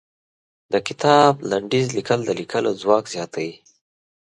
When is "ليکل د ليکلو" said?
1.97-2.71